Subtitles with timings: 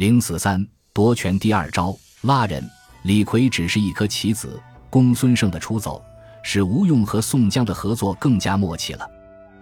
[0.00, 2.66] 零四三夺权第二招拉人。
[3.02, 6.02] 李逵只是一颗棋子，公孙胜的出走
[6.42, 9.06] 使吴用和宋江的合作更加默契了。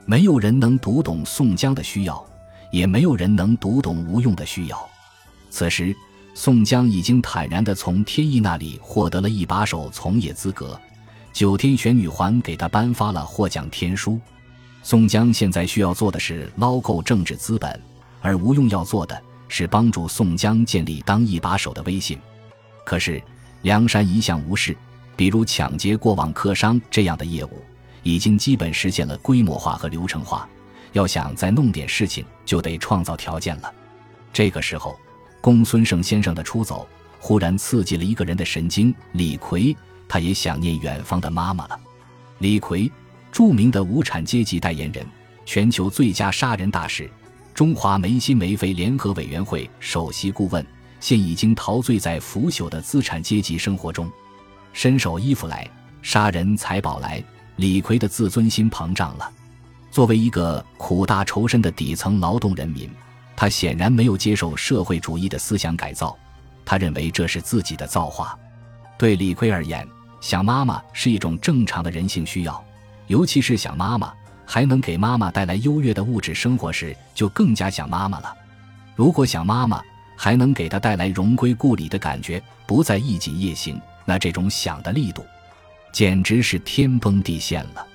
[0.06, 2.24] 没有人能读懂宋江的需要，
[2.71, 4.88] 也没有人能读懂吴用的需要。
[5.51, 5.93] 此时，
[6.35, 10.80] 宋江已经坦然地从天意那里获得了一把手从业资格，
[11.32, 14.20] 九天玄女环给他颁发了获奖天书。
[14.84, 17.82] 宋江现在需要做的是捞够政治资本，
[18.20, 22.19] 而吴用要做的是帮助宋江建立当一把手的威信。
[22.84, 23.23] 可是，
[23.62, 24.77] 梁山一向无事，
[25.16, 27.62] 比如抢劫过往客商这样的业务，
[28.03, 30.48] 已经基本实现了规模化和流程化。
[30.92, 33.73] 要想再弄点事情，就得创造条件了。
[34.33, 34.98] 这个时候，
[35.41, 36.89] 公孙胜先生的出走，
[37.20, 38.95] 忽然刺激了一个人的神经。
[39.12, 39.77] 李逵，
[40.09, 41.78] 他也想念远方的妈妈了。
[42.39, 42.91] 李逵，
[43.30, 45.05] 著名的无产阶级代言人，
[45.45, 47.11] 全球最佳杀人大使，
[47.59, 50.65] 中华没心没肺联合委员会首席顾问。
[51.01, 54.09] 现已经陶醉在腐朽的资产阶级生活中，
[54.73, 55.69] 伸手衣服来，
[56.00, 57.20] 杀人财宝来。
[57.56, 59.28] 李逵的自尊心膨胀了。
[59.91, 62.89] 作为一个苦大仇深的底层劳动人民，
[63.34, 66.17] 他显然没有接受社会主义的思想改造。
[66.65, 68.39] 他认为这是自己的造化。
[68.97, 69.84] 对李逵而言，
[70.20, 72.65] 想妈妈是一种正常的人性需要，
[73.09, 74.15] 尤其是想妈妈
[74.50, 78.34] 还能给妈妈带来优越的物质生活时，就更加想妈妈了。
[78.96, 79.82] 如果想妈妈，
[80.16, 85.22] 还能给他带来荣归故里的感觉，不再一锦夜行，那这种想的力度，
[85.92, 87.86] 简直是天崩地陷了。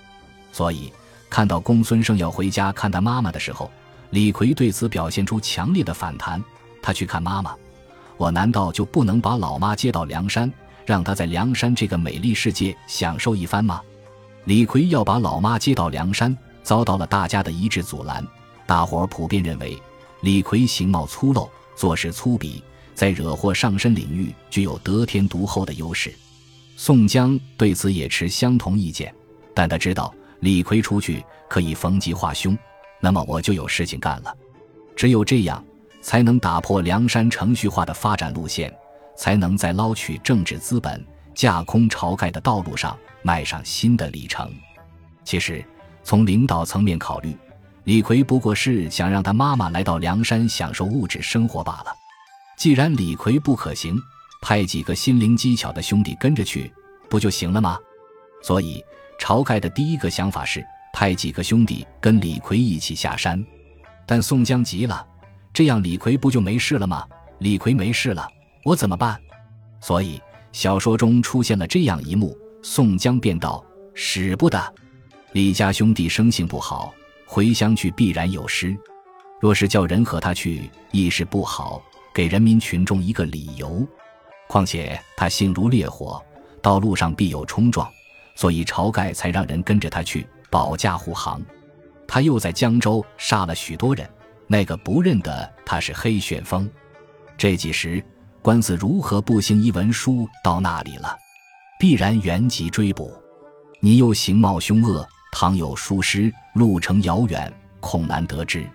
[0.51, 0.93] 所以，
[1.27, 3.71] 看到公孙胜要回家看他妈妈的时候，
[4.11, 6.39] 李逵对此表现出强烈的反弹。
[6.83, 7.55] 他去看妈妈，
[8.15, 10.53] 我难道就不能把老妈接到梁山，
[10.85, 13.81] 让她在梁山这个美丽世界享受一番吗？
[14.45, 18.25] 李逵要把老妈接到梁山，遭到了大家的一致阻拦。
[18.65, 19.77] 大伙儿普遍认为，
[20.21, 21.49] 李逵形貌粗陋。
[21.75, 22.61] 做事粗鄙，
[22.93, 26.13] 在惹祸上身领域具有得天独厚的优势。
[26.77, 29.11] 宋江对此也持相同意见，
[29.55, 32.55] 但他知道李逵出去可以逢吉化凶，
[32.99, 34.31] 那么我就有事情干了。
[34.95, 35.65] 只有这样，
[35.99, 38.71] 才能打破梁山程序化的发展路线，
[39.17, 44.53] 才能再捞取政治资本、架空晁盖的道路上迈上新的里程。
[45.23, 45.63] 其实，
[46.03, 47.35] 从领导层面考虑。
[47.85, 51.93] 李逵不过是想让他妈妈来到梁山享受物质生活罢了。
[52.57, 54.01] 既然李逵不可行，
[54.41, 56.71] 派几个心灵机巧的兄弟跟着去，
[57.09, 57.77] 不就行了吗？
[58.41, 58.81] 所以，
[59.19, 63.43] 晁盖的第一个想法是派几个兄弟跟李逵一起下山。
[64.05, 65.05] 但宋江急了，
[65.53, 67.05] 这样李逵不就没事了吗？
[67.39, 68.25] 李逵没事了，
[68.63, 69.19] 我怎么办？
[69.81, 70.21] 所以，
[70.53, 74.73] 小说中出现了这样一幕：宋江便道：“使不得，
[75.33, 76.93] 李家兄弟生性不好。”
[77.25, 78.77] 回乡去必然有失，
[79.41, 81.81] 若是叫人和他去，亦是不好，
[82.13, 83.87] 给人民群众一个理由。
[84.47, 86.23] 况且他性如烈火，
[86.61, 87.89] 道路上必有冲撞，
[88.35, 91.41] 所以晁盖才让人跟着他去保驾护航。
[92.07, 94.07] 他又在江州杀了许多人，
[94.45, 96.69] 那个不认得他是黑旋风。
[97.35, 98.03] 这几时
[98.43, 99.63] 官司如何不行？
[99.63, 101.17] 一文书到那里了，
[101.79, 103.09] 必然原籍追捕。
[103.79, 105.07] 你又形貌凶恶。
[105.31, 108.69] 倘有疏失，路程遥远，恐难得知。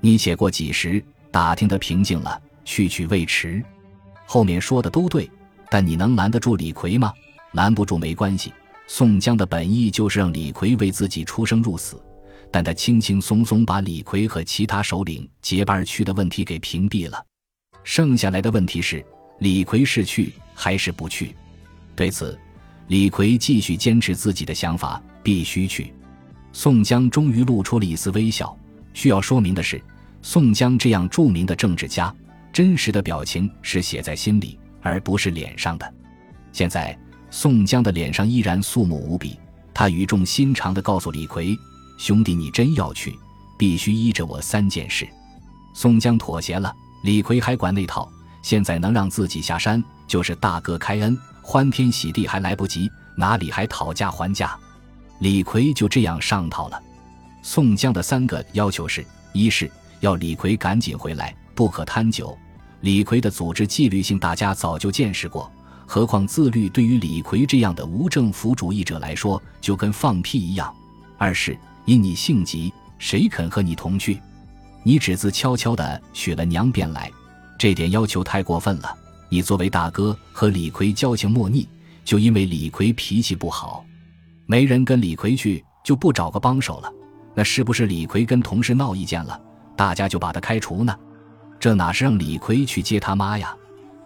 [0.00, 1.04] 你写过几时？
[1.30, 3.62] 打听得平静了，去去未迟。
[4.24, 5.30] 后面说的都对，
[5.68, 7.12] 但你能拦得住李逵吗？
[7.52, 8.50] 拦不住没关系。
[8.86, 12.02] 宋江的本意就是让李逵为自己出生入死，
[12.50, 17.22] 但他轻轻松松把李逵和其他首领结伴去的问题给屏蔽了。
[17.84, 19.04] 剩下来的问题是：
[19.38, 21.34] 李逵是去还是不去？
[21.96, 22.38] 对此，
[22.88, 25.02] 李逵继续坚持自己的想法。
[25.22, 25.92] 必须去。
[26.52, 28.56] 宋江终于露出了一丝微笑。
[28.92, 29.78] 需要说明的是，
[30.22, 32.10] 宋江这样著名的政治家，
[32.52, 35.94] 真实的表情是写在心里，而不是脸上的。
[36.52, 36.98] 现在，
[37.30, 39.38] 宋江的脸上依然肃穆无比。
[39.72, 41.56] 他语重心长地告诉李逵
[41.96, 43.14] ：“兄弟，你真要去，
[43.58, 45.06] 必须依着我三件事。”
[45.76, 46.74] 宋江妥协了。
[47.02, 48.10] 李逵还管那套。
[48.42, 54.58] 现在能让自己下山，就是大哥开恩，欢天喜地还来不及，哪里还讨价还价？
[55.18, 56.82] 李逵就这样上套了。
[57.42, 59.04] 宋江的三个要求是：
[59.34, 59.70] 一是
[60.00, 62.34] 要李逵赶紧回来，不可贪酒。
[62.80, 65.52] 李逵的组织纪律性，大家早就见识过，
[65.86, 70.74] 何况自律对于李逵这样的无政府主义者来说，就跟放屁一样。
[71.18, 71.54] 二是
[71.84, 74.18] 因你性急，谁肯和你同去？
[74.82, 77.10] 你只自悄悄地许了娘便来，
[77.58, 78.96] 这点要求太过分了。
[79.28, 81.68] 你作为大哥和李逵交情莫逆，
[82.04, 83.84] 就因为李逵脾气不好。
[84.46, 86.92] 没人跟李逵去，就不找个帮手了，
[87.34, 89.40] 那是不是李逵跟同事闹意见了，
[89.76, 90.96] 大家就把他开除呢？
[91.60, 93.54] 这哪是让李逵去接他妈呀？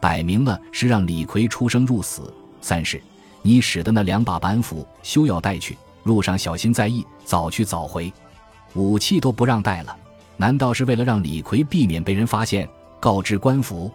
[0.00, 2.30] 摆明了是让李逵出生入死。
[2.60, 3.00] 三是，
[3.40, 8.12] 你使的那两把板斧，休要带去，路上小心在意，早去早回。
[8.74, 9.96] 武器都不让带了，
[10.36, 12.68] 难道是为了让李逵避免被人发现，
[13.00, 13.90] 告知官府？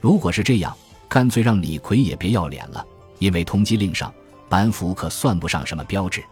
[0.00, 0.76] 如果是这样，
[1.08, 2.84] 干脆让李逵也别要脸了，
[3.18, 4.12] 因为通缉令上
[4.48, 6.22] 板斧可算不上什么标志。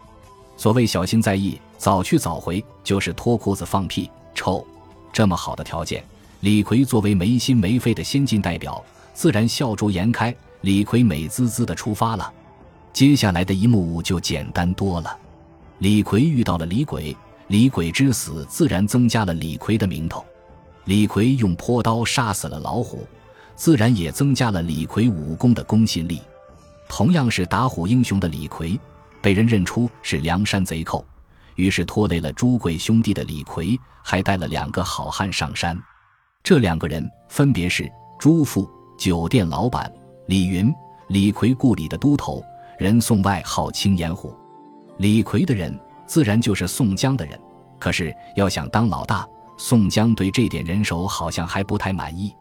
[0.57, 4.65] 所谓小心在意，早去早回，就是脱裤子放屁，臭。
[5.11, 6.03] 这么好的条件，
[6.41, 10.35] 李逵作为没心没肺的先进代表，自然笑逐颜开。
[10.61, 12.31] 李逵美滋滋的出发了，
[12.91, 15.17] 接下来的一幕就简单多了。
[15.77, 17.15] 李逵遇到了李鬼，
[17.49, 20.23] 李鬼之死自然增加了李逵的名头。
[20.85, 23.07] 李逵用泼刀杀死了老虎，
[23.55, 26.21] 自然也增加了李逵武功的公信力。
[26.87, 28.79] 同样是打虎英雄的李逵，
[29.19, 31.03] 被人认出是梁山贼寇，
[31.55, 35.75] 于是拖累了朱贵兄弟的李逵，还带了两个好汉上山。
[36.43, 39.91] 这两个人分别是朱富酒店老板。
[40.27, 40.71] 李云，
[41.07, 42.43] 李逵故里的都头，
[42.77, 44.35] 人送外号青眼虎。
[44.99, 45.75] 李逵的人
[46.09, 47.39] 自然就是宋江的人，
[47.77, 49.27] 可是要想当老大，
[49.59, 52.35] 宋江对这点人手好像还不太满意。